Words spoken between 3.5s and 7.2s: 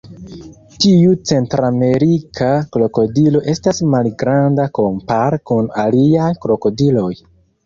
estas malgranda kompare kun aliaj krokodiloj.